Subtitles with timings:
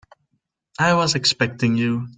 [0.79, 2.09] I was expecting you.